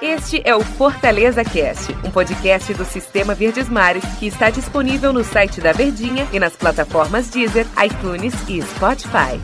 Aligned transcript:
Este 0.00 0.42
é 0.44 0.54
o 0.54 0.60
Fortaleza 0.60 1.44
Cast, 1.44 1.92
um 2.06 2.10
podcast 2.10 2.74
do 2.74 2.84
Sistema 2.84 3.34
Verdes 3.34 3.68
Mares 3.68 4.04
que 4.18 4.26
está 4.26 4.50
disponível 4.50 5.12
no 5.12 5.24
site 5.24 5.60
da 5.60 5.72
Verdinha 5.72 6.28
e 6.32 6.38
nas 6.38 6.56
plataformas 6.56 7.30
Deezer, 7.30 7.66
iTunes 7.84 8.34
e 8.48 8.60
Spotify. 8.62 9.40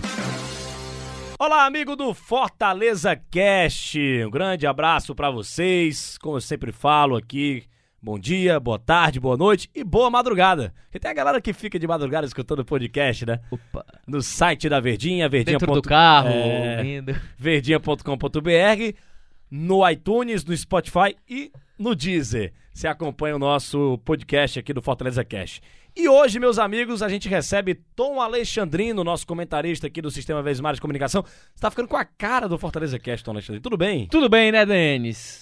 Olá, 1.38 1.64
amigo 1.64 1.96
do 1.96 2.12
Fortaleza 2.12 3.16
Cast. 3.30 3.98
Um 4.26 4.30
grande 4.30 4.66
abraço 4.66 5.14
para 5.14 5.30
vocês. 5.30 6.18
Como 6.18 6.36
eu 6.36 6.40
sempre 6.40 6.70
falo 6.70 7.16
aqui, 7.16 7.64
bom 8.02 8.18
dia, 8.18 8.58
boa 8.58 8.78
tarde, 8.78 9.20
boa 9.20 9.36
noite 9.36 9.68
e 9.74 9.84
boa 9.84 10.10
madrugada. 10.10 10.72
Porque 10.84 10.98
tem 10.98 11.10
a 11.10 11.14
galera 11.14 11.40
que 11.40 11.52
fica 11.52 11.78
de 11.78 11.86
madrugada 11.86 12.26
escutando 12.26 12.60
o 12.60 12.64
podcast, 12.64 13.26
né? 13.26 13.40
Opa. 13.50 13.84
No 14.06 14.22
site 14.22 14.68
da 14.68 14.80
Verdinha, 14.80 15.28
verdinha. 15.28 15.58
Dentro 15.58 15.74
do 15.74 15.82
carro, 15.82 16.28
é, 16.28 16.76
ouvindo. 16.78 17.16
verdinha.com.br, 17.38 18.96
no 19.50 19.88
iTunes, 19.88 20.44
no 20.44 20.56
Spotify 20.56 21.16
e 21.28 21.52
no 21.78 21.94
Deezer. 21.94 22.52
Você 22.72 22.86
acompanha 22.86 23.36
o 23.36 23.38
nosso 23.38 23.98
podcast 24.04 24.58
aqui 24.58 24.72
do 24.72 24.80
Fortaleza 24.80 25.24
Cast. 25.24 25.60
E 25.94 26.08
hoje, 26.08 26.38
meus 26.38 26.58
amigos, 26.58 27.02
a 27.02 27.08
gente 27.08 27.28
recebe 27.28 27.74
Tom 27.96 28.20
Alexandrino, 28.20 29.02
nosso 29.02 29.26
comentarista 29.26 29.88
aqui 29.88 30.00
do 30.00 30.10
Sistema 30.10 30.40
Vezes 30.40 30.60
Mais 30.60 30.76
de 30.76 30.80
Comunicação. 30.80 31.22
Você 31.22 31.60
tá 31.60 31.68
ficando 31.68 31.88
com 31.88 31.96
a 31.96 32.04
cara 32.04 32.48
do 32.48 32.56
Fortaleza 32.56 32.98
Cast, 32.98 33.24
Tom 33.24 33.32
Alexandrino. 33.32 33.62
Tudo 33.62 33.76
bem? 33.76 34.06
Tudo 34.06 34.28
bem, 34.28 34.52
né, 34.52 34.64
Denis? 34.64 35.39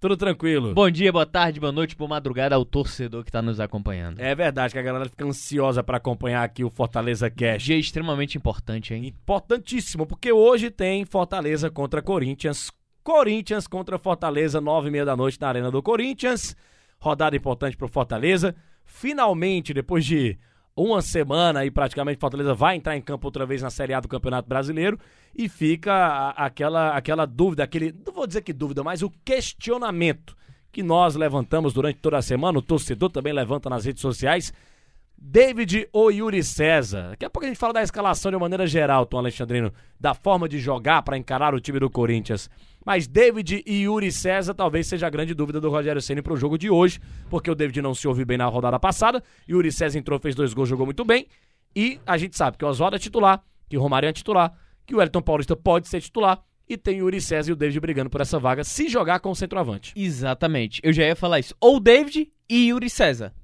Tudo 0.00 0.16
tranquilo. 0.16 0.72
Bom 0.72 0.90
dia, 0.90 1.12
boa 1.12 1.26
tarde, 1.26 1.60
boa 1.60 1.70
noite, 1.70 1.94
boa 1.94 2.08
madrugada 2.08 2.54
ao 2.54 2.64
torcedor 2.64 3.22
que 3.22 3.30
tá 3.30 3.42
nos 3.42 3.60
acompanhando. 3.60 4.18
É 4.18 4.34
verdade 4.34 4.72
que 4.72 4.78
a 4.78 4.82
galera 4.82 5.10
fica 5.10 5.26
ansiosa 5.26 5.82
pra 5.82 5.98
acompanhar 5.98 6.42
aqui 6.42 6.64
o 6.64 6.70
Fortaleza 6.70 7.28
Cast. 7.28 7.66
Dia 7.66 7.76
extremamente 7.76 8.38
importante, 8.38 8.94
hein? 8.94 9.04
Importantíssimo, 9.04 10.06
porque 10.06 10.32
hoje 10.32 10.70
tem 10.70 11.04
Fortaleza 11.04 11.68
contra 11.68 12.00
Corinthians. 12.00 12.72
Corinthians 13.04 13.66
contra 13.66 13.98
Fortaleza, 13.98 14.58
nove 14.58 14.88
e 14.88 14.90
meia 14.90 15.04
da 15.04 15.14
noite 15.14 15.38
na 15.38 15.48
Arena 15.48 15.70
do 15.70 15.82
Corinthians. 15.82 16.56
Rodada 16.98 17.36
importante 17.36 17.76
pro 17.76 17.86
Fortaleza. 17.86 18.56
Finalmente, 18.86 19.74
depois 19.74 20.06
de 20.06 20.38
uma 20.82 21.02
semana 21.02 21.64
e 21.64 21.70
praticamente 21.70 22.18
Fortaleza 22.18 22.54
vai 22.54 22.76
entrar 22.76 22.96
em 22.96 23.02
campo 23.02 23.26
outra 23.26 23.44
vez 23.44 23.60
na 23.60 23.70
Série 23.70 23.92
A 23.92 24.00
do 24.00 24.08
Campeonato 24.08 24.48
Brasileiro 24.48 24.98
e 25.34 25.48
fica 25.48 26.30
aquela, 26.30 26.96
aquela 26.96 27.26
dúvida, 27.26 27.64
aquele, 27.64 27.94
não 28.06 28.12
vou 28.12 28.26
dizer 28.26 28.42
que 28.42 28.52
dúvida, 28.52 28.82
mas 28.82 29.02
o 29.02 29.10
questionamento 29.24 30.36
que 30.72 30.82
nós 30.82 31.16
levantamos 31.16 31.72
durante 31.72 31.98
toda 31.98 32.16
a 32.18 32.22
semana, 32.22 32.58
o 32.58 32.62
torcedor 32.62 33.10
também 33.10 33.32
levanta 33.32 33.68
nas 33.68 33.84
redes 33.84 34.00
sociais. 34.00 34.52
David 35.22 35.86
ou 35.92 36.10
Yuri 36.10 36.42
César? 36.42 37.10
Daqui 37.10 37.26
a 37.26 37.30
pouco 37.30 37.44
a 37.44 37.48
gente 37.48 37.58
fala 37.58 37.74
da 37.74 37.82
escalação 37.82 38.30
de 38.30 38.36
uma 38.36 38.44
maneira 38.44 38.66
geral, 38.66 39.04
Tom 39.04 39.18
Alexandrino, 39.18 39.72
da 39.98 40.14
forma 40.14 40.48
de 40.48 40.58
jogar 40.58 41.02
para 41.02 41.18
encarar 41.18 41.54
o 41.54 41.60
time 41.60 41.78
do 41.78 41.90
Corinthians. 41.90 42.48
Mas 42.84 43.06
David 43.06 43.62
e 43.66 43.82
Yuri 43.82 44.10
César 44.10 44.54
talvez 44.54 44.86
seja 44.86 45.06
a 45.06 45.10
grande 45.10 45.34
dúvida 45.34 45.60
do 45.60 45.68
Rogério 45.68 46.00
Ceni 46.00 46.22
para 46.22 46.32
o 46.32 46.36
jogo 46.36 46.56
de 46.56 46.70
hoje, 46.70 46.98
porque 47.28 47.50
o 47.50 47.54
David 47.54 47.82
não 47.82 47.94
se 47.94 48.08
ouviu 48.08 48.24
bem 48.24 48.38
na 48.38 48.46
rodada 48.46 48.78
passada, 48.78 49.22
Yuri 49.48 49.70
César 49.70 49.98
entrou, 49.98 50.18
fez 50.18 50.34
dois 50.34 50.54
gols, 50.54 50.68
jogou 50.68 50.86
muito 50.86 51.04
bem, 51.04 51.26
e 51.74 52.00
a 52.06 52.16
gente 52.16 52.36
sabe 52.36 52.56
que 52.56 52.64
o 52.64 52.68
Oswaldo 52.68 52.96
é 52.96 52.98
titular, 52.98 53.42
que 53.68 53.76
o 53.76 53.80
Romário 53.80 54.08
é 54.08 54.12
titular, 54.12 54.52
que 54.86 54.94
o 54.94 55.02
Elton 55.02 55.22
Paulista 55.22 55.54
pode 55.54 55.88
ser 55.88 56.00
titular, 56.00 56.42
e 56.68 56.76
tem 56.76 57.02
o 57.02 57.06
Yuri 57.06 57.20
César 57.20 57.50
e 57.50 57.52
o 57.52 57.56
David 57.56 57.80
brigando 57.80 58.08
por 58.08 58.20
essa 58.20 58.38
vaga, 58.38 58.62
se 58.62 58.88
jogar 58.88 59.18
com 59.18 59.30
o 59.30 59.36
centroavante. 59.36 59.92
Exatamente. 59.96 60.80
Eu 60.84 60.92
já 60.92 61.04
ia 61.04 61.16
falar 61.16 61.40
isso. 61.40 61.52
Ou 61.60 61.80
David 61.80 62.30
e 62.48 62.68
Yuri 62.68 62.88
César. 62.88 63.34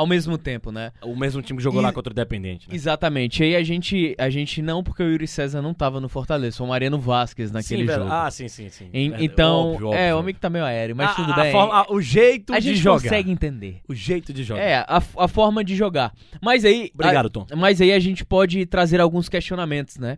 Ao 0.00 0.06
mesmo 0.06 0.38
tempo, 0.38 0.72
né? 0.72 0.92
O 1.02 1.14
mesmo 1.14 1.42
time 1.42 1.58
que 1.58 1.62
jogou 1.62 1.80
E- 1.80 1.84
lá 1.84 1.92
contra 1.92 2.10
o 2.10 2.14
Independente, 2.14 2.68
né? 2.68 2.74
Exatamente. 2.74 3.42
Aí 3.42 3.54
a 3.54 3.62
gente, 3.62 4.14
a 4.18 4.30
gente 4.30 4.62
não, 4.62 4.82
porque 4.82 5.02
o 5.02 5.08
Yuri 5.10 5.26
César 5.26 5.60
não 5.60 5.74
tava 5.74 6.00
no 6.00 6.08
Fortaleza, 6.08 6.56
foi 6.56 6.66
o 6.66 6.70
Mariano 6.70 6.98
Vasquez 6.98 7.50
naquele 7.52 7.82
Sim, 7.82 7.86
velho. 7.86 7.98
jogo. 8.04 8.10
Ah, 8.12 8.30
sim, 8.30 8.48
sim, 8.48 8.68
sim. 8.68 8.88
Em- 8.92 9.14
então, 9.22 9.72
Óbvio, 9.72 9.86
é, 9.88 9.96
óbvio. 10.08 10.16
o 10.16 10.18
homem 10.20 10.34
que 10.34 10.40
tá 10.40 10.48
meio 10.48 10.64
aéreo, 10.64 10.96
mas 10.96 11.10
A- 11.10 11.14
tudo 11.14 11.32
a 11.32 11.36
bem. 11.36 11.52
forma- 11.52 11.74
a- 11.74 11.86
o 11.92 12.00
jeito 12.00 12.52
a 12.54 12.58
de 12.58 12.68
gente 12.68 12.78
jogar. 12.78 13.02
consegue 13.02 13.30
entender. 13.30 13.80
O 13.88 13.94
jeito 13.94 14.32
de 14.32 14.42
jogar. 14.42 14.62
É, 14.62 14.76
a, 14.76 15.02
a 15.18 15.28
forma 15.28 15.62
de 15.62 15.76
jogar. 15.76 16.12
Mas 16.40 16.64
aí. 16.64 16.90
Obrigado, 16.94 17.26
a- 17.26 17.30
Tom. 17.30 17.46
Mas 17.56 17.80
aí 17.80 17.92
a 17.92 17.98
gente 17.98 18.24
pode 18.24 18.64
trazer 18.66 19.00
alguns 19.00 19.28
questionamentos, 19.28 19.98
né? 19.98 20.16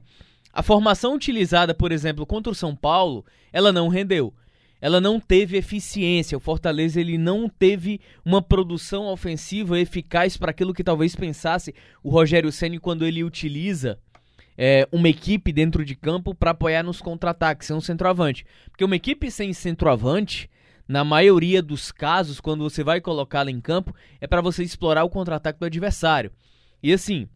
A 0.52 0.62
formação 0.62 1.14
utilizada, 1.14 1.74
por 1.74 1.90
exemplo, 1.92 2.26
contra 2.26 2.52
o 2.52 2.54
São 2.54 2.76
Paulo, 2.76 3.24
ela 3.52 3.72
não 3.72 3.88
rendeu. 3.88 4.32
Ela 4.82 5.00
não 5.00 5.20
teve 5.20 5.56
eficiência. 5.56 6.36
O 6.36 6.40
Fortaleza 6.40 7.00
ele 7.00 7.16
não 7.16 7.48
teve 7.48 8.00
uma 8.24 8.42
produção 8.42 9.06
ofensiva 9.06 9.78
eficaz 9.78 10.36
para 10.36 10.50
aquilo 10.50 10.74
que 10.74 10.82
talvez 10.82 11.14
pensasse 11.14 11.72
o 12.02 12.10
Rogério 12.10 12.50
Ceni 12.50 12.80
quando 12.80 13.06
ele 13.06 13.22
utiliza 13.22 13.96
é, 14.58 14.88
uma 14.90 15.08
equipe 15.08 15.52
dentro 15.52 15.84
de 15.84 15.94
campo 15.94 16.34
para 16.34 16.50
apoiar 16.50 16.82
nos 16.82 17.00
contra-ataques, 17.00 17.68
ser 17.68 17.74
um 17.74 17.80
centroavante. 17.80 18.44
Porque 18.70 18.84
uma 18.84 18.96
equipe 18.96 19.30
sem 19.30 19.52
centroavante, 19.52 20.50
na 20.88 21.04
maioria 21.04 21.62
dos 21.62 21.92
casos, 21.92 22.40
quando 22.40 22.68
você 22.68 22.82
vai 22.82 23.00
colocá-la 23.00 23.52
em 23.52 23.60
campo, 23.60 23.94
é 24.20 24.26
para 24.26 24.40
você 24.40 24.64
explorar 24.64 25.04
o 25.04 25.10
contra-ataque 25.10 25.60
do 25.60 25.66
adversário. 25.66 26.32
E 26.82 26.92
assim, 26.92 27.28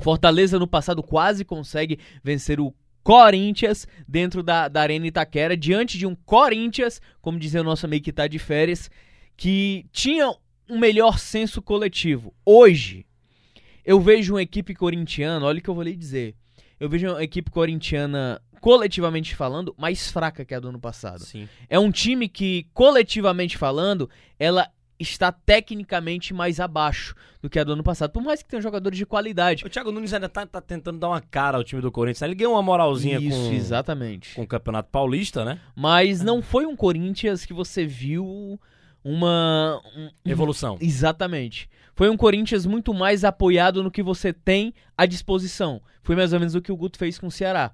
Fortaleza 0.00 0.60
no 0.60 0.66
passado 0.68 1.02
quase 1.02 1.44
consegue 1.44 1.98
vencer 2.22 2.60
o 2.60 2.72
Corinthians 3.08 3.88
dentro 4.06 4.42
da, 4.42 4.68
da 4.68 4.82
Arena 4.82 5.06
Itaquera, 5.06 5.56
diante 5.56 5.96
de 5.96 6.06
um 6.06 6.14
Corinthians, 6.14 7.00
como 7.22 7.38
dizia 7.38 7.62
o 7.62 7.64
nosso 7.64 7.86
amigo 7.86 8.04
que 8.04 8.12
tá 8.12 8.26
de 8.26 8.38
férias, 8.38 8.90
que 9.34 9.86
tinha 9.90 10.30
um 10.68 10.78
melhor 10.78 11.18
senso 11.18 11.62
coletivo. 11.62 12.34
Hoje, 12.44 13.06
eu 13.82 13.98
vejo 13.98 14.34
uma 14.34 14.42
equipe 14.42 14.74
corintiana, 14.74 15.46
olha 15.46 15.58
o 15.58 15.62
que 15.62 15.70
eu 15.70 15.74
vou 15.74 15.84
lhe 15.84 15.96
dizer. 15.96 16.34
Eu 16.78 16.86
vejo 16.90 17.08
uma 17.08 17.24
equipe 17.24 17.50
corintiana, 17.50 18.42
coletivamente 18.60 19.34
falando, 19.34 19.74
mais 19.78 20.10
fraca 20.10 20.44
que 20.44 20.54
a 20.54 20.60
do 20.60 20.68
ano 20.68 20.78
passado. 20.78 21.20
Sim. 21.24 21.48
É 21.66 21.78
um 21.78 21.90
time 21.90 22.28
que, 22.28 22.66
coletivamente 22.74 23.56
falando, 23.56 24.10
ela 24.38 24.70
está 24.98 25.30
tecnicamente 25.30 26.34
mais 26.34 26.58
abaixo 26.60 27.14
do 27.40 27.48
que 27.48 27.58
a 27.58 27.64
do 27.64 27.72
ano 27.72 27.82
passado. 27.84 28.10
Por 28.10 28.22
mais 28.22 28.42
que 28.42 28.48
tenha 28.48 28.60
jogadores 28.62 28.98
de 28.98 29.06
qualidade. 29.06 29.64
O 29.64 29.68
Thiago 29.70 29.92
Nunes 29.92 30.12
ainda 30.12 30.28
tá, 30.28 30.44
tá 30.46 30.60
tentando 30.60 30.98
dar 30.98 31.08
uma 31.08 31.20
cara 31.20 31.56
ao 31.56 31.64
time 31.64 31.80
do 31.80 31.90
Corinthians. 31.92 32.20
né? 32.22 32.26
Ele 32.28 32.34
ganhou 32.34 32.54
uma 32.54 32.62
moralzinha 32.62 33.18
Isso, 33.18 33.36
com, 33.48 33.52
exatamente. 33.52 34.34
com 34.34 34.42
o 34.42 34.46
Campeonato 34.46 34.90
Paulista, 34.90 35.44
né? 35.44 35.60
Mas 35.76 36.20
não 36.22 36.42
foi 36.42 36.66
um 36.66 36.74
Corinthians 36.76 37.44
que 37.46 37.52
você 37.52 37.86
viu 37.86 38.58
uma. 39.04 39.80
um- 39.96 40.10
Evolução. 40.30 40.76
Exatamente. 40.80 41.68
Foi 41.94 42.08
um 42.08 42.16
Corinthians 42.16 42.66
muito 42.66 42.92
mais 42.94 43.24
apoiado 43.24 43.82
no 43.82 43.90
que 43.90 44.02
você 44.02 44.32
tem 44.32 44.72
à 44.96 45.06
disposição. 45.06 45.80
Foi 46.02 46.14
mais 46.14 46.32
ou 46.32 46.38
menos 46.38 46.54
o 46.54 46.62
que 46.62 46.70
o 46.72 46.76
Guto 46.76 46.98
fez 46.98 47.18
com 47.18 47.26
o 47.26 47.30
Ceará. 47.30 47.72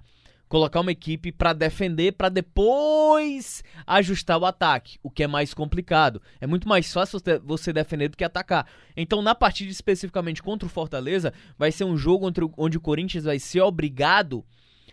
Colocar 0.49 0.81
uma 0.81 0.93
equipe 0.93 1.33
pra 1.33 1.53
defender, 1.53 2.13
pra 2.13 2.29
depois 2.29 3.65
ajustar 3.87 4.39
o 4.39 4.45
ataque, 4.45 4.99
o 5.03 5.11
que 5.11 5.23
é 5.25 5.27
mais 5.27 5.55
complicado. 5.55 6.21
É 6.41 6.47
muito 6.47 6.69
mais 6.69 6.93
fácil 6.93 7.19
você- 7.43 7.73
defender 7.73 8.09
do 8.09 8.17
que 8.17 8.25
atacar. 8.25 8.67
Então, 8.97 9.23
na 9.23 9.35
partida 9.35 9.71
especificamente 9.71 10.43
contra 10.43 10.67
o 10.67 10.71
Fortaleza, 10.71 11.33
vai 11.59 11.73
ser 11.73 11.85
um 11.85 11.97
jogo 11.97 12.31
onde 12.57 12.77
o 12.77 12.81
Corinthians 12.81 13.25
vai 13.25 13.39
ser 13.39 13.63
obrigado 13.63 14.45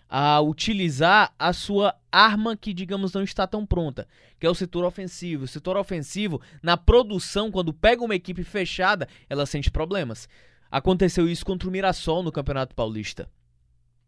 a 0.09 0.41
utilizar 0.41 1.33
a 1.39 1.53
sua 1.53 1.95
arma 2.11 2.57
que, 2.57 2.73
digamos, 2.73 3.13
não 3.13 3.23
está 3.23 3.47
tão 3.47 3.65
pronta, 3.65 4.07
que 4.39 4.45
é 4.45 4.49
o 4.49 4.55
setor 4.55 4.83
ofensivo. 4.83 5.45
O 5.45 5.47
setor 5.47 5.77
ofensivo, 5.77 6.41
na 6.61 6.75
produção, 6.75 7.49
quando 7.49 7.73
pega 7.73 8.03
uma 8.03 8.15
equipe 8.15 8.43
fechada, 8.43 9.07
ela 9.29 9.45
sente 9.45 9.71
problemas. 9.71 10.27
Aconteceu 10.69 11.29
isso 11.29 11.45
contra 11.45 11.67
o 11.69 11.71
Mirassol 11.71 12.23
no 12.23 12.31
Campeonato 12.31 12.75
Paulista. 12.75 13.29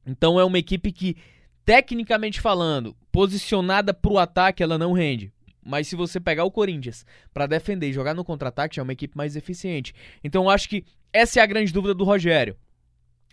Então 0.06 0.40
é 0.40 0.44
uma 0.44 0.58
equipe 0.58 0.91
que, 0.91 1.16
tecnicamente 1.66 2.41
falando, 2.41 2.96
posicionada 3.12 3.94
para 3.94 4.12
o 4.12 4.19
ataque, 4.19 4.62
ela 4.62 4.78
não 4.78 4.94
rende. 4.94 5.31
Mas 5.66 5.88
se 5.88 5.96
você 5.96 6.19
pegar 6.19 6.44
o 6.44 6.52
Corinthians 6.52 7.06
para 7.34 7.47
defender 7.47 7.90
e 7.90 7.94
jogar 7.94 8.14
no 8.14 8.25
contra-ataque, 8.25 8.80
é 8.80 8.84
uma 8.84 8.94
equipe 8.94 9.16
mais 9.16 9.36
eficiente. 9.36 9.94
Então 10.24 10.44
eu 10.44 10.50
acho 10.50 10.68
que 10.68 10.84
essa 11.12 11.40
é 11.40 11.44
a 11.44 11.47
grande 11.47 11.72
dúvida 11.72 11.94
do 11.94 12.03
Rogério. 12.03 12.58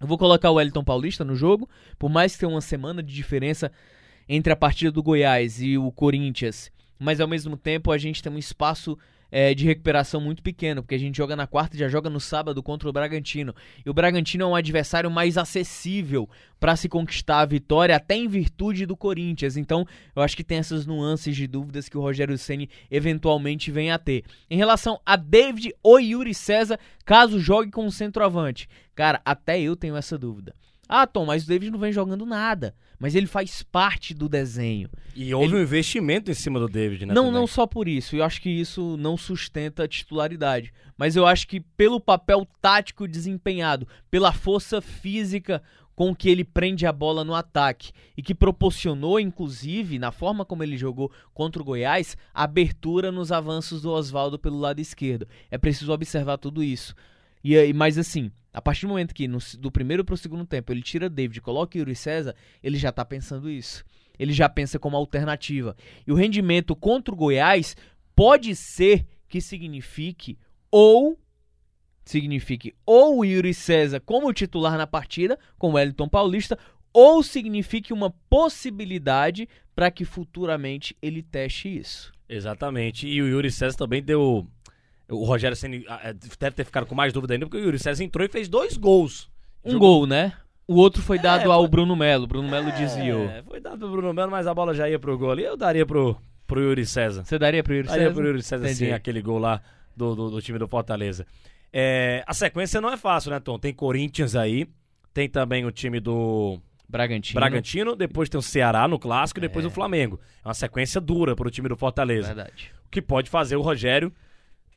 Eu 0.01 0.07
vou 0.07 0.17
colocar 0.17 0.51
o 0.51 0.55
Wellington 0.55 0.85
Paulista 0.85 1.25
no 1.25 1.35
jogo, 1.35 1.69
por 1.99 2.09
mais 2.09 2.33
que 2.33 2.41
tenha 2.41 2.51
uma 2.51 2.61
semana 2.61 3.03
de 3.03 3.13
diferença 3.13 3.71
entre 4.29 4.53
a 4.53 4.57
partida 4.57 4.93
do 4.93 5.03
Goiás 5.03 5.61
e 5.61 5.77
o 5.77 5.91
Corinthians, 5.91 6.71
mas 7.01 7.21
ao 7.21 7.27
mesmo 7.27 7.57
tempo 7.57 7.91
a 7.91 7.99
gente 7.99 8.23
tem 8.23 8.31
um 8.31 8.39
espaço 8.39 8.97
é, 9.31 9.55
de 9.55 9.65
recuperação 9.65 10.21
muito 10.21 10.43
pequeno, 10.43 10.83
porque 10.83 10.95
a 10.95 10.99
gente 10.99 11.17
joga 11.17 11.37
na 11.37 11.47
quarta 11.47 11.77
e 11.77 11.79
já 11.79 11.89
joga 11.89 12.11
no 12.11 12.21
sábado 12.21 12.63
contra 12.63 12.89
o 12.89 12.93
Bragantino. 12.93 13.55
E 13.85 13.89
o 13.89 13.95
Bragantino 13.95 14.45
é 14.45 14.47
um 14.47 14.55
adversário 14.55 15.11
mais 15.11 15.39
acessível 15.39 16.29
para 16.59 16.77
se 16.77 16.89
conquistar 16.89 17.41
a 17.41 17.47
vitória, 17.47 17.97
até 17.97 18.17
em 18.17 18.29
virtude 18.29 18.85
do 18.85 18.97
Corinthians. 18.97 19.57
Então, 19.57 19.87
eu 20.15 20.23
acho 20.23 20.37
que 20.37 20.45
tem 20.45 20.59
essas 20.59 20.85
nuances 20.87 21.35
de 21.35 21.47
dúvidas 21.47 21.89
que 21.89 21.97
o 21.97 22.01
Rogério 22.01 22.37
Ceni 22.37 22.69
eventualmente 22.91 23.71
vem 23.71 23.91
a 23.91 23.99
ter. 23.99 24.25
Em 24.51 24.57
relação 24.57 25.01
a 25.07 25.17
David 25.17 25.73
ou 25.83 25.99
Yuri 25.99 26.35
César, 26.35 26.79
caso 27.05 27.41
jogue 27.41 27.71
com 27.71 27.87
o 27.87 27.93
centroavante. 27.93 28.69
Cara, 28.95 29.21
até 29.25 29.61
eu 29.61 29.77
tenho 29.77 29.97
essa 29.97 30.19
dúvida. 30.19 30.55
Ah, 30.93 31.07
Tom, 31.07 31.25
mas 31.25 31.45
o 31.45 31.47
David 31.47 31.71
não 31.71 31.79
vem 31.79 31.93
jogando 31.93 32.27
nada. 32.27 32.75
Mas 32.99 33.15
ele 33.15 33.29
faz 33.29 33.63
parte 33.63 34.13
do 34.13 34.29
desenho. 34.29 34.91
E 35.15 35.33
houve 35.33 35.55
um 35.55 35.63
investimento 35.63 36.33
em 36.33 36.35
cima 36.35 36.59
do 36.59 36.69
David, 36.69 37.07
né? 37.07 37.15
Não, 37.15 37.27
também. 37.27 37.41
não 37.41 37.47
só 37.47 37.65
por 37.65 37.87
isso. 37.87 38.17
Eu 38.17 38.25
acho 38.25 38.43
que 38.43 38.51
isso 38.51 38.97
não 38.99 39.17
sustenta 39.17 39.85
a 39.85 39.89
titularidade. 39.89 40.73
Mas 40.99 41.15
eu 41.15 41.25
acho 41.25 41.47
que 41.47 41.61
pelo 41.61 42.01
papel 42.01 42.47
tático 42.61 43.07
desempenhado, 43.07 43.87
pela 44.11 44.33
força 44.33 44.83
física 44.83 45.63
com 45.95 46.15
que 46.15 46.29
ele 46.29 46.45
prende 46.45 46.87
a 46.87 46.93
bola 46.93 47.23
no 47.23 47.35
ataque 47.35 47.93
e 48.17 48.23
que 48.23 48.35
proporcionou, 48.35 49.21
inclusive, 49.21 49.99
na 49.99 50.11
forma 50.11 50.45
como 50.45 50.63
ele 50.63 50.77
jogou 50.77 51.13
contra 51.33 51.63
o 51.63 51.65
Goiás, 51.65 52.17
abertura 52.35 53.13
nos 53.13 53.31
avanços 53.31 53.83
do 53.83 53.91
Oswaldo 53.91 54.39
pelo 54.39 54.59
lado 54.59 54.81
esquerdo. 54.81 55.29
É 55.51 55.59
preciso 55.59 55.93
observar 55.93 56.39
tudo 56.39 56.65
isso. 56.65 56.95
E 57.43 57.57
aí, 57.57 57.73
mas 57.73 57.97
assim, 57.99 58.31
a 58.53 58.61
partir 58.61 58.83
do 58.83 58.89
momento 58.91 59.15
que 59.15 59.29
no, 59.29 59.39
do 59.59 59.71
primeiro 59.71 60.05
para 60.05 60.15
o 60.15 60.19
segundo 60.19 60.45
tempo 60.45 60.73
ele 60.73 60.83
tira 60.83 61.09
David 61.09 61.41
coloca 61.41 61.79
Yuri 61.79 61.95
César, 61.95 62.35
ele 62.63 62.77
já 62.77 62.91
está 62.91 63.05
pensando 63.05 63.51
isso. 63.51 63.85
Ele 64.19 64.33
já 64.33 64.49
pensa 64.49 64.79
como 64.79 64.97
alternativa. 64.97 65.75
E 66.07 66.13
o 66.13 66.15
rendimento 66.15 66.77
contra 66.77 67.15
o 67.15 67.17
Goiás 67.17 67.75
pode 68.15 68.55
ser 68.55 69.07
que 69.29 69.41
signifique 69.41 70.39
ou 70.71 71.19
signifique 72.05 72.75
ou 72.85 73.19
o 73.19 73.25
Yuri 73.25 73.55
César 73.55 74.01
como 74.01 74.33
titular 74.33 74.77
na 74.77 74.87
partida, 74.87 75.39
com 75.57 75.71
o 75.71 75.73
Wellington 75.73 76.09
Paulista, 76.09 76.59
ou 76.93 77.23
signifique 77.23 77.93
uma 77.93 78.11
possibilidade 78.29 79.49
para 79.75 79.91
que 79.91 80.05
futuramente 80.05 80.97
ele 81.01 81.23
teste 81.23 81.69
isso. 81.79 82.13
Exatamente. 82.29 83.09
E 83.09 83.23
o 83.23 83.29
Yuri 83.29 83.51
César 83.51 83.77
também 83.77 84.03
deu. 84.03 84.47
O 85.11 85.25
Rogério 85.25 85.57
Ceni 85.57 85.85
ah, 85.89 86.01
é, 86.05 86.13
deve 86.13 86.55
ter 86.55 86.65
ficado 86.65 86.87
com 86.87 86.95
mais 86.95 87.13
dúvida 87.13 87.35
ainda, 87.35 87.47
porque 87.47 87.59
o 87.59 87.65
Yuri 87.65 87.79
César 87.79 88.05
entrou 88.05 88.25
e 88.25 88.29
fez 88.29 88.49
dois 88.49 88.77
gols. 88.77 89.29
Um 89.65 89.73
Jogou... 89.73 89.99
gol, 89.99 90.07
né? 90.07 90.33
O 90.67 90.77
outro 90.77 91.03
foi 91.03 91.19
dado 91.19 91.43
é, 91.43 91.47
ao 91.47 91.63
foi... 91.63 91.69
Bruno 91.69 91.97
Melo. 91.97 92.27
Bruno 92.27 92.49
Melo 92.49 92.69
é, 92.69 92.73
desviou. 92.73 93.29
Foi 93.47 93.61
dado 93.61 93.79
pro 93.79 93.91
Bruno 93.91 94.15
Melo, 94.15 94.31
mas 94.31 94.47
a 94.47 94.55
bola 94.55 94.73
já 94.73 94.89
ia 94.89 94.99
pro 94.99 95.19
gol 95.19 95.33
ali. 95.33 95.43
Eu 95.43 95.57
daria 95.57 95.85
pro, 95.85 96.17
pro 96.47 96.61
Yuri 96.61 96.87
César. 96.87 97.25
Você 97.25 97.39
daria 97.39 97.63
pro 97.63 97.75
Yuri 97.75 97.89
daria 97.89 98.03
César? 98.03 98.11
Daria 98.11 98.23
pro 98.23 98.31
Yuri 98.31 98.43
César, 98.43 98.65
Entendi. 98.65 98.87
sim, 98.87 98.93
aquele 98.93 99.21
gol 99.21 99.39
lá 99.39 99.61
do, 99.97 100.15
do, 100.15 100.31
do 100.31 100.41
time 100.41 100.59
do 100.59 100.69
Fortaleza. 100.69 101.27
É, 101.73 102.23
a 102.27 102.33
sequência 102.33 102.81
não 102.81 102.93
é 102.93 102.97
fácil, 102.97 103.31
né, 103.31 103.41
Tom? 103.41 103.59
Tem 103.59 103.75
Corinthians 103.75 104.37
aí, 104.37 104.69
tem 105.13 105.29
também 105.29 105.65
o 105.65 105.73
time 105.73 105.99
do 106.01 106.61
Bragantino. 106.89 107.41
Bragantino, 107.41 107.97
depois 107.97 108.29
tem 108.29 108.39
o 108.39 108.43
Ceará 108.43 108.89
no 108.89 108.99
clássico 108.99 109.39
e 109.39 109.43
depois 109.43 109.65
é. 109.65 109.69
o 109.69 109.71
Flamengo. 109.71 110.21
É 110.45 110.49
uma 110.49 110.55
sequência 110.55 111.01
dura 111.01 111.37
para 111.37 111.47
o 111.47 111.51
time 111.51 111.69
do 111.69 111.77
Fortaleza. 111.77 112.35
Verdade. 112.35 112.73
O 112.87 112.91
que 112.91 113.01
pode 113.01 113.31
fazer 113.31 113.57
o 113.57 113.61
Rogério 113.61 114.13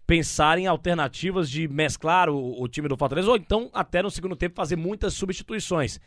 pensar 0.06 0.58
em 0.58 0.68
alternativas 0.68 1.50
de 1.50 1.68
mesclar 1.68 2.30
o, 2.30 2.62
o 2.62 2.68
time 2.68 2.88
do 2.88 2.98
Fortaleza 2.98 3.30
ou 3.30 3.38
então 3.38 3.70
até 3.74 4.02
no 4.02 4.12
segundo 4.12 4.36
tempo 4.36 4.56
fazer 4.56 4.76
muitas 4.76 5.14
substituições. 5.14 6.00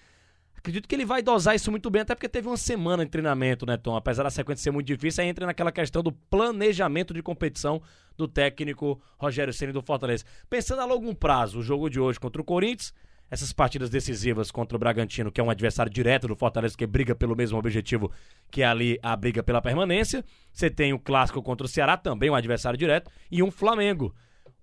Acredito 0.56 0.88
que 0.88 0.94
ele 0.96 1.04
vai 1.04 1.22
dosar 1.22 1.54
isso 1.54 1.70
muito 1.70 1.88
bem, 1.88 2.02
até 2.02 2.14
porque 2.14 2.28
teve 2.28 2.48
uma 2.48 2.56
semana 2.56 3.04
de 3.04 3.10
treinamento, 3.10 3.64
né, 3.64 3.76
Tom? 3.76 3.94
Apesar 3.94 4.24
da 4.24 4.30
sequência 4.30 4.64
ser 4.64 4.70
muito 4.72 4.86
difícil, 4.86 5.22
aí 5.22 5.30
entra 5.30 5.46
naquela 5.46 5.70
questão 5.70 6.02
do 6.02 6.10
planejamento 6.10 7.14
de 7.14 7.22
competição 7.22 7.80
do 8.16 8.26
técnico 8.26 9.00
Rogério 9.16 9.52
Ceni 9.52 9.72
do 9.72 9.80
Fortaleza. 9.80 10.24
Pensando 10.50 10.82
a 10.82 10.84
longo 10.84 11.14
prazo, 11.14 11.60
o 11.60 11.62
jogo 11.62 11.88
de 11.88 12.00
hoje 12.00 12.18
contra 12.18 12.42
o 12.42 12.44
Corinthians, 12.44 12.92
essas 13.30 13.52
partidas 13.52 13.90
decisivas 13.90 14.50
contra 14.50 14.76
o 14.76 14.78
Bragantino, 14.78 15.32
que 15.32 15.40
é 15.40 15.44
um 15.44 15.50
adversário 15.50 15.92
direto 15.92 16.28
do 16.28 16.36
Fortaleza, 16.36 16.76
que 16.76 16.86
briga 16.86 17.14
pelo 17.14 17.34
mesmo 17.34 17.58
objetivo 17.58 18.10
que 18.50 18.62
é 18.62 18.66
ali 18.66 18.98
a 19.02 19.16
briga 19.16 19.42
pela 19.42 19.60
permanência. 19.60 20.24
Você 20.52 20.70
tem 20.70 20.92
o 20.92 20.98
clássico 20.98 21.42
contra 21.42 21.66
o 21.66 21.68
Ceará, 21.68 21.96
também 21.96 22.30
um 22.30 22.34
adversário 22.34 22.78
direto, 22.78 23.10
e 23.30 23.42
um 23.42 23.50
Flamengo. 23.50 24.14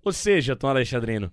Ou 0.02 0.12
seja, 0.12 0.56
Tom 0.56 0.68
Alexandrino, 0.68 1.30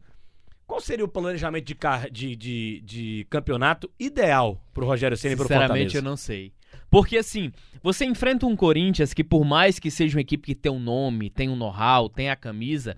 qual 0.68 0.80
seria 0.80 1.04
o 1.04 1.08
planejamento 1.08 1.66
de, 1.66 1.78
de, 2.12 2.36
de, 2.36 2.82
de 2.82 3.28
campeonato 3.30 3.92
ideal 4.00 4.62
pro 4.74 4.86
Rogério 4.86 5.18
Ceni 5.18 5.34
e 5.34 5.38
pro 5.38 5.48
Fortaleza? 5.48 5.74
Sinceramente, 5.74 5.96
eu 5.98 6.02
não 6.02 6.16
sei. 6.16 6.54
Porque 6.90 7.18
assim, 7.18 7.52
você 7.82 8.06
enfrenta 8.06 8.46
um 8.46 8.56
Corinthians 8.56 9.14
que 9.14 9.24
por 9.24 9.44
mais 9.44 9.80
que 9.80 9.92
seja 9.92 10.18
uma 10.18 10.22
equipe 10.22 10.46
que 10.46 10.56
tem 10.56 10.72
um 10.72 10.80
nome, 10.80 11.30
tem 11.30 11.50
um 11.50 11.56
know-how, 11.56 12.08
tem 12.08 12.30
a 12.30 12.36
camisa, 12.36 12.96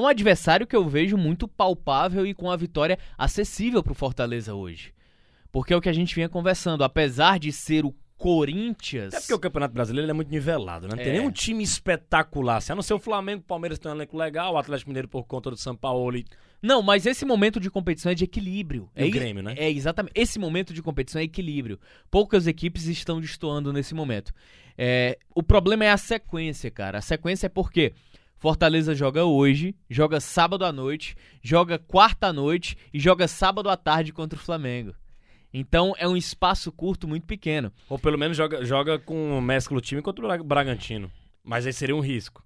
é 0.00 0.04
um 0.04 0.08
adversário 0.08 0.66
que 0.66 0.74
eu 0.74 0.88
vejo 0.88 1.16
muito 1.16 1.46
palpável 1.46 2.26
e 2.26 2.34
com 2.34 2.50
a 2.50 2.56
vitória 2.56 2.98
acessível 3.16 3.82
pro 3.82 3.94
Fortaleza 3.94 4.54
hoje. 4.54 4.92
Porque 5.52 5.72
é 5.72 5.76
o 5.76 5.80
que 5.80 5.88
a 5.88 5.92
gente 5.92 6.14
vinha 6.14 6.28
conversando, 6.28 6.84
apesar 6.84 7.38
de 7.38 7.52
ser 7.52 7.84
o 7.84 7.94
Corinthians. 8.16 9.14
É 9.14 9.20
porque 9.20 9.34
o 9.34 9.38
Campeonato 9.38 9.72
Brasileiro 9.72 10.08
é 10.10 10.12
muito 10.12 10.30
nivelado, 10.30 10.86
né? 10.86 10.94
Não 10.94 11.00
é. 11.00 11.04
tem 11.04 11.12
nenhum 11.14 11.30
time 11.30 11.64
espetacular. 11.64 12.60
Se 12.60 12.66
assim, 12.66 12.72
a 12.72 12.76
não 12.76 12.82
ser 12.82 12.94
o 12.94 12.98
Flamengo, 12.98 13.40
o 13.40 13.44
Palmeiras 13.44 13.78
tem 13.78 13.90
um 13.90 13.94
elenco 13.94 14.16
legal, 14.16 14.54
o 14.54 14.58
Atlético 14.58 14.90
Mineiro 14.90 15.08
por 15.08 15.24
conta 15.24 15.50
do 15.50 15.56
São 15.56 15.74
Paulo. 15.74 16.16
E... 16.16 16.26
Não, 16.62 16.82
mas 16.82 17.06
esse 17.06 17.24
momento 17.24 17.58
de 17.58 17.70
competição 17.70 18.12
é 18.12 18.14
de 18.14 18.24
equilíbrio. 18.24 18.90
E 18.94 19.04
é 19.04 19.06
o 19.06 19.10
Grêmio, 19.10 19.42
né? 19.42 19.54
É, 19.56 19.70
exatamente. 19.70 20.12
Esse 20.14 20.38
momento 20.38 20.74
de 20.74 20.82
competição 20.82 21.20
é 21.20 21.24
equilíbrio. 21.24 21.80
Poucas 22.10 22.46
equipes 22.46 22.84
estão 22.86 23.20
destoando 23.20 23.72
nesse 23.72 23.94
momento. 23.94 24.32
É, 24.76 25.18
o 25.34 25.42
problema 25.42 25.86
é 25.86 25.90
a 25.90 25.96
sequência, 25.96 26.70
cara. 26.70 26.98
A 26.98 27.02
sequência 27.02 27.46
é 27.46 27.48
porque 27.50 27.94
Fortaleza 28.40 28.94
joga 28.94 29.22
hoje, 29.26 29.76
joga 29.90 30.18
sábado 30.18 30.64
à 30.64 30.72
noite, 30.72 31.14
joga 31.42 31.78
quarta 31.78 32.28
à 32.28 32.32
noite 32.32 32.74
e 32.90 32.98
joga 32.98 33.28
sábado 33.28 33.68
à 33.68 33.76
tarde 33.76 34.14
contra 34.14 34.38
o 34.38 34.42
Flamengo. 34.42 34.94
Então 35.52 35.92
é 35.98 36.08
um 36.08 36.16
espaço 36.16 36.72
curto 36.72 37.06
muito 37.06 37.26
pequeno. 37.26 37.70
Ou 37.86 37.98
pelo 37.98 38.16
menos 38.16 38.38
joga, 38.38 38.64
joga 38.64 38.98
com 38.98 39.38
mescla 39.42 39.76
o 39.76 39.80
time 39.80 40.00
contra 40.00 40.40
o 40.40 40.44
Bragantino. 40.44 41.12
Mas 41.44 41.66
aí 41.66 41.72
seria 41.74 41.94
um 41.94 42.00
risco. 42.00 42.42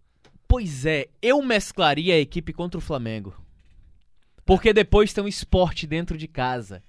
Pois 0.49 0.85
é, 0.85 1.07
eu 1.23 1.41
mesclaria 1.41 2.15
a 2.15 2.19
equipe 2.19 2.53
contra 2.53 2.79
o 2.79 2.83
Flamengo. 2.83 3.33
Porque 4.45 4.73
depois 4.73 5.13
tem 5.13 5.23
um 5.23 5.29
esporte 5.29 5.87
dentro 5.87 6.19
de 6.19 6.27
casa. 6.27 6.83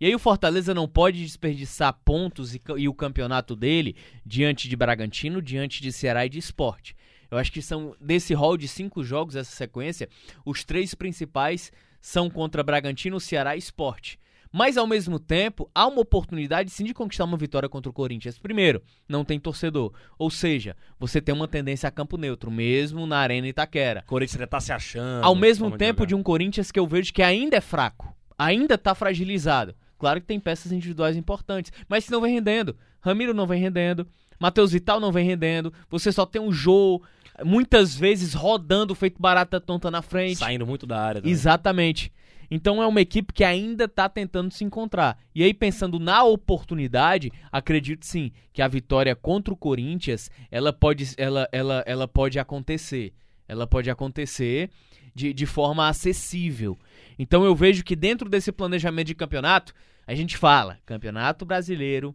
E 0.00 0.06
aí 0.06 0.14
o 0.14 0.18
Fortaleza 0.18 0.72
não 0.72 0.88
pode 0.88 1.22
desperdiçar 1.22 1.92
pontos 2.06 2.54
e, 2.54 2.62
e, 2.78 2.88
o 2.88 2.94
campeonato 2.94 3.54
dele 3.54 3.96
diante 4.24 4.66
de 4.66 4.76
Bragantino, 4.76 5.42
diante 5.42 5.82
de 5.82 5.92
Ceará 5.92 6.24
e 6.24 6.30
de 6.30 6.38
esporte. 6.38 6.96
Eu 7.30 7.38
acho 7.38 7.52
que 7.52 7.62
são 7.62 7.94
desse 8.00 8.34
rol 8.34 8.56
de 8.56 8.68
cinco 8.68 9.02
jogos, 9.02 9.36
essa 9.36 9.54
sequência, 9.54 10.08
os 10.44 10.64
três 10.64 10.94
principais 10.94 11.72
são 12.00 12.30
contra 12.30 12.62
Bragantino, 12.62 13.18
Ceará 13.18 13.56
e 13.56 13.58
esporte. 13.58 14.18
Mas 14.52 14.76
ao 14.76 14.86
mesmo 14.86 15.18
tempo, 15.18 15.70
há 15.74 15.86
uma 15.86 16.00
oportunidade 16.00 16.70
sim 16.70 16.84
de 16.84 16.94
conquistar 16.94 17.24
uma 17.24 17.36
vitória 17.36 17.68
contra 17.68 17.90
o 17.90 17.92
Corinthians. 17.92 18.38
Primeiro, 18.38 18.82
não 19.08 19.24
tem 19.24 19.38
torcedor. 19.38 19.92
Ou 20.18 20.30
seja, 20.30 20.76
você 20.98 21.20
tem 21.20 21.34
uma 21.34 21.48
tendência 21.48 21.88
a 21.88 21.92
campo 21.92 22.16
neutro, 22.16 22.50
mesmo 22.50 23.06
na 23.06 23.18
Arena 23.18 23.48
Itaquera. 23.48 24.02
O 24.06 24.08
Corinthians 24.08 24.36
ainda 24.36 24.46
tá 24.46 24.60
se 24.60 24.72
achando. 24.72 25.24
Ao 25.24 25.34
mesmo 25.34 25.76
tempo 25.76 25.98
jogar. 25.98 26.06
de 26.08 26.14
um 26.14 26.22
Corinthians 26.22 26.70
que 26.70 26.78
eu 26.78 26.86
vejo 26.86 27.12
que 27.12 27.22
ainda 27.22 27.56
é 27.56 27.60
fraco, 27.60 28.16
ainda 28.38 28.78
tá 28.78 28.94
fragilizado. 28.94 29.74
Claro 29.98 30.20
que 30.20 30.26
tem 30.26 30.38
peças 30.38 30.72
individuais 30.72 31.16
importantes, 31.16 31.72
mas 31.88 32.04
se 32.04 32.10
não 32.10 32.20
vem 32.20 32.34
rendendo. 32.34 32.76
Ramiro 33.00 33.32
não 33.32 33.46
vem 33.46 33.60
rendendo, 33.60 34.06
Matheus 34.38 34.72
Vital 34.72 35.00
não 35.00 35.12
vem 35.12 35.24
rendendo, 35.24 35.72
você 35.88 36.10
só 36.10 36.26
tem 36.26 36.40
um 36.40 36.52
jogo 36.52 37.02
muitas 37.44 37.94
vezes 37.94 38.34
rodando 38.34 38.94
feito 38.94 39.20
barata 39.20 39.60
tonta 39.60 39.90
na 39.90 40.02
frente. 40.02 40.38
Saindo 40.38 40.66
muito 40.66 40.86
da 40.86 41.00
área. 41.00 41.20
Também. 41.20 41.32
Exatamente. 41.32 42.12
Então 42.50 42.82
é 42.82 42.86
uma 42.86 43.00
equipe 43.00 43.32
que 43.32 43.44
ainda 43.44 43.84
está 43.84 44.08
tentando 44.08 44.52
se 44.52 44.64
encontrar. 44.64 45.18
E 45.34 45.42
aí, 45.42 45.52
pensando 45.52 45.98
na 45.98 46.22
oportunidade, 46.22 47.32
acredito 47.50 48.06
sim 48.06 48.32
que 48.52 48.62
a 48.62 48.68
vitória 48.68 49.14
contra 49.16 49.52
o 49.52 49.56
Corinthians 49.56 50.30
ela 50.50 50.72
pode, 50.72 51.12
ela, 51.16 51.48
ela, 51.50 51.82
ela 51.86 52.08
pode 52.08 52.38
acontecer. 52.38 53.12
Ela 53.48 53.66
pode 53.66 53.90
acontecer 53.90 54.70
de, 55.14 55.32
de 55.32 55.46
forma 55.46 55.88
acessível. 55.88 56.78
Então 57.18 57.44
eu 57.44 57.54
vejo 57.54 57.84
que 57.84 57.96
dentro 57.96 58.28
desse 58.28 58.52
planejamento 58.52 59.08
de 59.08 59.14
campeonato, 59.14 59.72
a 60.06 60.14
gente 60.14 60.36
fala: 60.36 60.78
Campeonato 60.84 61.44
Brasileiro, 61.44 62.14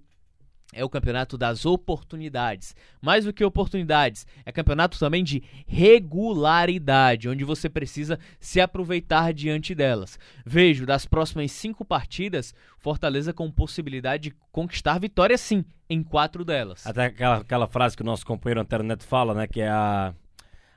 é 0.73 0.83
o 0.83 0.89
campeonato 0.89 1.37
das 1.37 1.65
oportunidades. 1.65 2.75
Mais 3.01 3.25
do 3.25 3.33
que 3.33 3.43
oportunidades, 3.43 4.25
é 4.45 4.51
campeonato 4.51 4.97
também 4.97 5.23
de 5.23 5.43
regularidade, 5.67 7.27
onde 7.27 7.43
você 7.43 7.69
precisa 7.69 8.19
se 8.39 8.61
aproveitar 8.61 9.33
diante 9.33 9.75
delas. 9.75 10.17
Vejo 10.45 10.85
das 10.85 11.05
próximas 11.05 11.51
cinco 11.51 11.83
partidas, 11.83 12.53
Fortaleza 12.77 13.31
com 13.31 13.51
possibilidade 13.51 14.29
de 14.29 14.35
conquistar 14.51 14.99
vitória 14.99 15.37
sim, 15.37 15.63
em 15.89 16.01
quatro 16.01 16.43
delas. 16.43 16.85
Até 16.87 17.05
aquela, 17.05 17.37
aquela 17.37 17.67
frase 17.67 17.95
que 17.95 18.01
o 18.01 18.05
nosso 18.05 18.25
companheiro 18.25 18.61
Antero 18.61 18.83
Neto 18.83 19.03
fala, 19.03 19.33
né, 19.33 19.47
que 19.47 19.61
é 19.61 19.69
a 19.69 20.13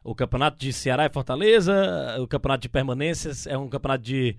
o 0.05 0.15
campeonato 0.15 0.59
de 0.59 0.71
Ceará 0.71 1.07
e 1.07 1.11
Fortaleza, 1.11 1.75
o 2.21 2.29
campeonato 2.29 2.61
de 2.61 2.69
permanências 2.69 3.47
é 3.47 3.57
um 3.57 3.71
campeonato 3.71 4.05
de 4.05 4.37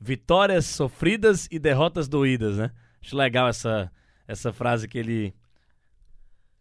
vitórias 0.00 0.64
sofridas 0.66 1.48
e 1.50 1.58
derrotas 1.58 2.06
doídas, 2.06 2.56
né? 2.56 2.70
Acho 3.02 3.16
legal 3.16 3.48
essa 3.48 3.90
essa 4.28 4.52
frase 4.52 4.86
que 4.86 4.98
ele 4.98 5.34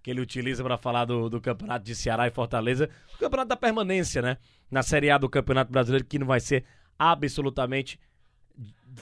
que 0.01 0.11
ele 0.11 0.21
utiliza 0.21 0.63
para 0.63 0.77
falar 0.77 1.03
do, 1.03 1.29
do 1.29 1.41
campeonato 1.41 1.83
de 1.83 1.93
Ceará 1.93 2.25
e 2.25 2.31
Fortaleza, 2.31 2.89
o 3.13 3.17
campeonato 3.17 3.49
da 3.49 3.57
permanência, 3.57 4.21
né? 4.21 4.37
Na 4.71 4.81
Série 4.81 5.11
A 5.11 5.17
do 5.17 5.27
Campeonato 5.27 5.69
Brasileiro, 5.69 6.05
que 6.05 6.17
não 6.17 6.25
vai 6.25 6.39
ser 6.39 6.63
absolutamente 6.97 7.99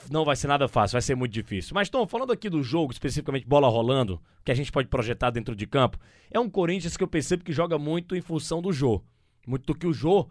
não 0.10 0.26
vai 0.26 0.36
ser 0.36 0.48
nada 0.48 0.68
fácil, 0.68 0.96
vai 0.96 1.02
ser 1.02 1.16
muito 1.16 1.32
difícil. 1.32 1.74
Mas, 1.74 1.90
Tom, 1.90 2.06
falando 2.06 2.34
aqui 2.34 2.50
do 2.50 2.62
jogo, 2.62 2.92
especificamente 2.92 3.48
bola 3.48 3.70
rolando, 3.70 4.22
que 4.44 4.52
a 4.52 4.56
gente 4.56 4.72
pode 4.72 4.90
projetar 4.90 5.30
dentro 5.30 5.56
de 5.56 5.66
campo, 5.66 5.98
é 6.30 6.40
um 6.40 6.50
Corinthians 6.50 6.98
que 6.98 7.04
eu 7.04 7.08
percebo 7.08 7.44
que 7.44 7.54
joga 7.54 7.78
muito 7.78 8.16
em 8.16 8.22
função 8.22 8.62
do 8.62 8.74
Jô. 8.74 9.02
Muito 9.48 9.66
do 9.66 9.76
que 9.76 9.88
o 9.88 9.94
Jô 9.94 10.28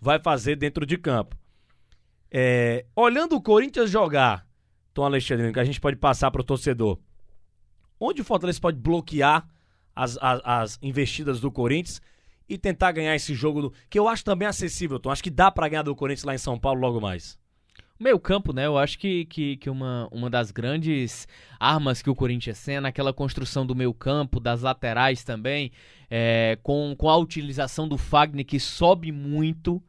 vai 0.00 0.18
fazer 0.18 0.56
dentro 0.56 0.86
de 0.86 0.96
campo. 0.96 1.36
É, 2.30 2.86
olhando 2.96 3.36
o 3.36 3.42
Corinthians 3.42 3.90
jogar, 3.90 4.46
Tom 4.94 5.04
Alexandre, 5.04 5.52
que 5.52 5.60
a 5.60 5.64
gente 5.64 5.80
pode 5.80 5.96
passar 5.96 6.30
para 6.30 6.40
o 6.40 6.44
torcedor, 6.44 6.98
onde 8.02 8.20
o 8.20 8.24
Fortaleza 8.24 8.60
pode 8.60 8.78
bloquear 8.78 9.46
as, 9.94 10.18
as, 10.20 10.40
as, 10.44 10.78
investidas 10.82 11.40
do 11.40 11.50
Corinthians 11.52 12.02
e 12.48 12.58
tentar 12.58 12.90
ganhar 12.92 13.14
esse 13.14 13.32
jogo 13.34 13.62
do, 13.62 13.72
que 13.88 13.98
eu 13.98 14.08
acho 14.08 14.24
também 14.24 14.48
acessível, 14.48 14.98
Tom. 14.98 15.10
Acho 15.10 15.22
que 15.22 15.30
dá 15.30 15.50
para 15.50 15.68
ganhar 15.68 15.82
do 15.82 15.94
Corinthians 15.94 16.24
lá 16.24 16.34
em 16.34 16.38
São 16.38 16.58
Paulo 16.58 16.80
logo 16.80 17.00
mais. 17.00 17.38
Meio 18.00 18.18
campo, 18.18 18.52
né? 18.52 18.66
Eu 18.66 18.76
acho 18.76 18.98
que, 18.98 19.26
que, 19.26 19.56
que 19.56 19.70
uma, 19.70 20.08
uma 20.10 20.28
das 20.28 20.50
grandes 20.50 21.28
armas 21.60 22.02
que 22.02 22.10
o 22.10 22.14
Corinthians 22.16 22.62
tem 22.64 22.76
é 22.76 22.80
naquela 22.80 23.12
construção 23.12 23.64
do 23.64 23.76
meio 23.76 23.94
campo, 23.94 24.40
das 24.40 24.62
laterais 24.62 25.22
também, 25.22 25.70
é, 26.10 26.58
com, 26.64 26.96
com 26.98 27.08
a 27.08 27.16
utilização 27.16 27.86
do 27.86 27.96
Fagner, 27.96 28.44
que 28.44 28.58
sobe 28.58 29.12
muito. 29.12 29.80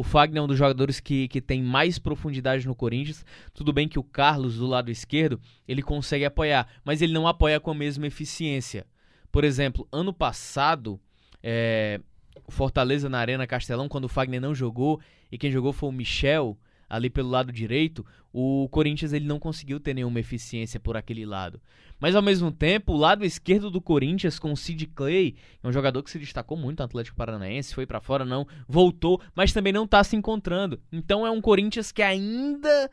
O 0.00 0.02
Fagner 0.02 0.40
é 0.40 0.42
um 0.42 0.48
dos 0.48 0.56
jogadores 0.56 0.98
que, 0.98 1.28
que 1.28 1.42
tem 1.42 1.62
mais 1.62 1.98
profundidade 1.98 2.66
no 2.66 2.74
Corinthians. 2.74 3.22
Tudo 3.52 3.70
bem 3.70 3.86
que 3.86 3.98
o 3.98 4.02
Carlos, 4.02 4.56
do 4.56 4.66
lado 4.66 4.90
esquerdo, 4.90 5.38
ele 5.68 5.82
consegue 5.82 6.24
apoiar, 6.24 6.66
mas 6.82 7.02
ele 7.02 7.12
não 7.12 7.28
apoia 7.28 7.60
com 7.60 7.70
a 7.70 7.74
mesma 7.74 8.06
eficiência. 8.06 8.86
Por 9.30 9.44
exemplo, 9.44 9.86
ano 9.92 10.10
passado, 10.10 10.98
é, 11.42 12.00
Fortaleza 12.48 13.10
na 13.10 13.18
Arena 13.18 13.46
Castelão, 13.46 13.90
quando 13.90 14.06
o 14.06 14.08
Fagner 14.08 14.40
não 14.40 14.54
jogou, 14.54 14.98
e 15.30 15.36
quem 15.36 15.50
jogou 15.50 15.70
foi 15.70 15.90
o 15.90 15.92
Michel, 15.92 16.56
ali 16.90 17.08
pelo 17.08 17.30
lado 17.30 17.52
direito, 17.52 18.04
o 18.32 18.68
Corinthians 18.68 19.12
ele 19.12 19.24
não 19.24 19.38
conseguiu 19.38 19.78
ter 19.78 19.94
nenhuma 19.94 20.18
eficiência 20.18 20.80
por 20.80 20.96
aquele 20.96 21.24
lado. 21.24 21.60
Mas 22.00 22.16
ao 22.16 22.22
mesmo 22.22 22.50
tempo, 22.50 22.92
o 22.92 22.96
lado 22.96 23.24
esquerdo 23.24 23.70
do 23.70 23.80
Corinthians 23.80 24.38
com 24.38 24.52
o 24.52 24.56
Sid 24.56 24.86
Clay, 24.88 25.36
é 25.62 25.68
um 25.68 25.72
jogador 25.72 26.02
que 26.02 26.10
se 26.10 26.18
destacou 26.18 26.56
muito 26.56 26.80
no 26.80 26.84
Atlético 26.84 27.16
Paranaense, 27.16 27.74
foi 27.74 27.86
para 27.86 28.00
fora 28.00 28.24
não, 28.24 28.46
voltou, 28.66 29.20
mas 29.34 29.52
também 29.52 29.72
não 29.72 29.86
tá 29.86 30.02
se 30.02 30.16
encontrando. 30.16 30.80
Então 30.90 31.26
é 31.26 31.30
um 31.30 31.40
Corinthians 31.40 31.92
que 31.92 32.02
ainda 32.02 32.90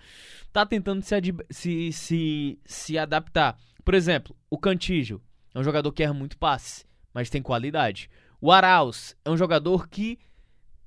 tá 0.54 0.66
tentando 0.66 1.02
se, 1.02 1.16
se, 1.50 1.92
se, 1.92 2.60
se 2.66 2.98
adaptar. 2.98 3.58
Por 3.84 3.96
exemplo, 3.96 4.36
o 4.50 4.58
Cantígio 4.58 5.22
é 5.56 5.60
um 5.60 5.64
jogador 5.64 5.92
que 5.92 6.04
erra 6.04 6.14
muito 6.14 6.38
passe, 6.38 6.86
mas 7.14 7.30
tem 7.30 7.42
qualidade. 7.42 8.10
O 8.40 8.52
Arauz 8.52 9.16
é 9.26 9.30
um 9.32 9.38
jogador 9.38 9.88
que 9.88 10.20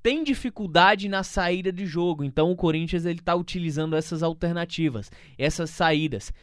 tem 0.01 0.23
dificuldade 0.23 1.07
na 1.07 1.23
saída 1.23 1.71
de 1.71 1.85
jogo, 1.85 2.23
então 2.23 2.51
o 2.51 2.55
Corinthians 2.55 3.05
ele 3.05 3.19
está 3.19 3.35
utilizando 3.35 3.95
essas 3.95 4.23
alternativas, 4.23 5.11
essas 5.37 5.69
saídas. 5.69 6.33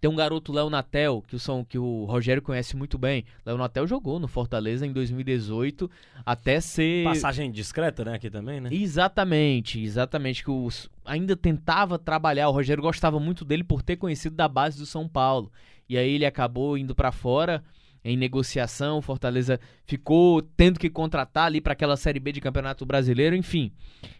Tem 0.00 0.08
um 0.08 0.14
garoto, 0.14 0.52
Léo 0.52 0.70
Natel, 0.70 1.24
que 1.26 1.34
o, 1.34 1.40
som, 1.40 1.64
que 1.64 1.76
o 1.76 2.04
Rogério 2.04 2.40
conhece 2.40 2.76
muito 2.76 2.96
bem. 2.96 3.24
Léo 3.44 3.58
Natel 3.58 3.84
jogou 3.84 4.20
no 4.20 4.28
Fortaleza 4.28 4.86
em 4.86 4.92
2018 4.92 5.90
até 6.24 6.60
ser. 6.60 7.02
Passagem 7.02 7.50
discreta, 7.50 8.04
né? 8.04 8.14
Aqui 8.14 8.30
também, 8.30 8.60
né? 8.60 8.70
Exatamente, 8.72 9.82
exatamente. 9.82 10.44
Que 10.44 10.52
os... 10.52 10.88
ainda 11.04 11.34
tentava 11.34 11.98
trabalhar. 11.98 12.48
O 12.48 12.52
Rogério 12.52 12.80
gostava 12.80 13.18
muito 13.18 13.44
dele 13.44 13.64
por 13.64 13.82
ter 13.82 13.96
conhecido 13.96 14.36
da 14.36 14.46
base 14.46 14.78
do 14.78 14.86
São 14.86 15.08
Paulo. 15.08 15.50
E 15.88 15.98
aí 15.98 16.14
ele 16.14 16.26
acabou 16.26 16.78
indo 16.78 16.94
para 16.94 17.10
fora 17.10 17.64
em 18.04 18.16
negociação, 18.16 19.02
Fortaleza 19.02 19.60
ficou 19.84 20.40
tendo 20.40 20.78
que 20.78 20.88
contratar 20.88 21.46
ali 21.46 21.60
para 21.60 21.72
aquela 21.72 21.96
Série 21.96 22.20
B 22.20 22.32
de 22.32 22.40
Campeonato 22.40 22.86
Brasileiro, 22.86 23.34
enfim. 23.34 23.72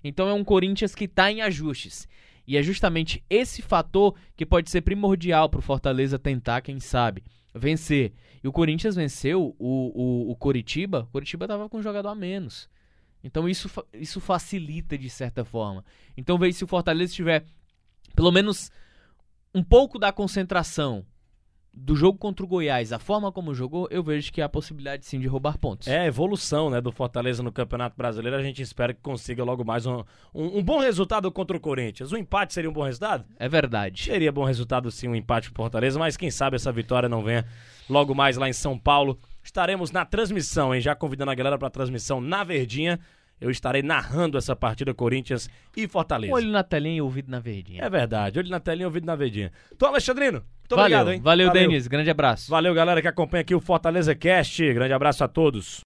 Então 0.02 0.28
é 0.28 0.32
um 0.32 0.44
Corinthians 0.44 0.94
que 0.94 1.04
está 1.04 1.30
em 1.30 1.40
ajustes. 1.40 2.08
E 2.47 2.56
é 2.56 2.62
justamente 2.62 3.23
esse 3.28 3.61
fator 3.61 4.14
que 4.37 4.47
pode 4.47 4.70
ser 4.70 4.80
primordial 4.80 5.49
para 5.49 5.58
o 5.58 5.62
Fortaleza 5.62 6.18
tentar, 6.18 6.62
quem 6.62 6.80
sabe, 6.80 7.23
vencer. 7.54 8.12
E 8.42 8.49
o 8.49 8.52
Corinthians 8.52 8.97
venceu 8.97 9.54
o, 9.58 10.28
o, 10.28 10.30
o 10.30 10.37
Coritiba, 10.37 11.00
o 11.00 11.12
Coritiba 11.12 11.44
estava 11.44 11.68
com 11.68 11.78
um 11.78 11.82
jogador 11.82 12.08
a 12.08 12.14
menos. 12.14 12.68
Então 13.23 13.49
isso, 13.49 13.70
isso 13.92 14.20
facilita 14.20 14.97
de 14.97 15.11
certa 15.11 15.44
forma. 15.44 15.85
Então 16.16 16.38
veja 16.38 16.58
se 16.58 16.64
o 16.64 16.68
Fortaleza 16.68 17.12
tiver 17.12 17.44
pelo 18.14 18.32
menos 18.32 18.70
um 19.54 19.62
pouco 19.62 19.99
da 19.99 20.12
concentração 20.12 21.04
do 21.72 21.94
jogo 21.94 22.18
contra 22.18 22.44
o 22.44 22.48
Goiás, 22.48 22.92
a 22.92 22.98
forma 22.98 23.30
como 23.30 23.54
jogou, 23.54 23.87
eu 23.90 24.02
vejo 24.02 24.32
que 24.32 24.42
há 24.42 24.46
a 24.46 24.48
possibilidade 24.48 25.06
sim 25.06 25.20
de 25.20 25.26
roubar 25.26 25.58
pontos. 25.58 25.87
É 25.87 26.00
a 26.00 26.06
evolução 26.06 26.70
né, 26.70 26.80
do 26.80 26.90
Fortaleza 26.90 27.42
no 27.42 27.52
Campeonato 27.52 27.96
Brasileiro. 27.96 28.37
A 28.37 28.42
gente 28.42 28.60
espera 28.60 28.92
que 28.92 29.00
consiga 29.00 29.44
logo 29.44 29.64
mais 29.64 29.87
um, 29.87 30.02
um, 30.34 30.58
um, 30.58 30.62
bom 30.62 30.80
resultado 30.80 31.30
contra 31.30 31.56
o 31.56 31.60
Corinthians. 31.60 32.10
O 32.12 32.16
empate 32.16 32.52
seria 32.52 32.68
um 32.68 32.72
bom 32.72 32.82
resultado? 32.82 33.25
É 33.38 33.48
verdade. 33.48 34.02
Seria 34.02 34.32
bom 34.32 34.44
resultado 34.44 34.90
sim, 34.90 35.08
um 35.08 35.14
empate 35.14 35.50
pro 35.52 35.62
Fortaleza, 35.62 35.98
mas 35.98 36.16
quem 36.16 36.30
sabe 36.30 36.56
essa 36.56 36.72
vitória 36.72 37.08
não 37.08 37.22
venha 37.22 37.44
logo 37.88 38.14
mais 38.14 38.37
lá 38.37 38.48
em 38.48 38.52
São 38.52 38.78
Paulo. 38.78 39.18
Estaremos 39.42 39.90
na 39.90 40.04
transmissão, 40.04 40.75
hein? 40.75 40.80
Já 40.80 40.94
convidando 40.94 41.30
a 41.30 41.34
galera 41.34 41.58
para 41.58 41.68
a 41.68 41.70
transmissão 41.70 42.20
na 42.20 42.42
Verdinha. 42.44 42.98
Eu 43.40 43.50
estarei 43.50 43.82
narrando 43.82 44.37
essa 44.37 44.56
partida 44.56 44.92
Corinthians 44.92 45.48
e 45.76 45.87
Fortaleza. 45.87 46.34
Olho 46.34 46.50
na 46.50 46.64
telinha 46.64 46.96
e 46.96 47.00
ouvido 47.00 47.30
na 47.30 47.38
verdinha. 47.38 47.84
É 47.84 47.88
verdade, 47.88 48.37
olho 48.38 48.50
na 48.50 48.58
telinha 48.58 48.82
e 48.82 48.87
ouvido 48.87 49.06
na 49.06 49.14
verdinha. 49.14 49.52
Então, 49.72 49.88
Alexandrino, 49.88 50.42
muito 50.68 50.82
valeu, 50.82 50.98
obrigado, 51.00 51.12
hein? 51.14 51.20
Valeu, 51.22 51.46
valeu. 51.48 51.68
Denis. 51.68 51.87
Grande 51.87 52.10
abraço. 52.10 52.50
Valeu, 52.50 52.75
galera 52.75 53.00
que 53.00 53.08
acompanha 53.08 53.40
aqui 53.40 53.54
o 53.54 53.60
Fortaleza 53.60 54.14
Cast. 54.14 54.72
Grande 54.75 54.92
abraço 54.92 55.25
a 55.25 55.28
todos. 55.28 55.80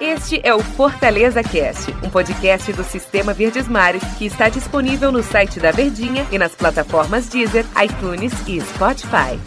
Este 0.00 0.40
é 0.42 0.52
o 0.52 0.58
Fortaleza 0.58 1.42
Cast, 1.42 1.92
um 2.04 2.10
podcast 2.10 2.72
do 2.72 2.82
Sistema 2.82 3.32
Verdes 3.32 3.68
Mares 3.68 4.02
que 4.18 4.26
está 4.26 4.48
disponível 4.48 5.12
no 5.12 5.22
site 5.22 5.60
da 5.60 5.70
Verdinha 5.70 6.26
e 6.30 6.38
nas 6.38 6.54
plataformas 6.54 7.28
Deezer, 7.28 7.64
iTunes 7.82 8.32
e 8.48 8.60
Spotify. 8.60 9.38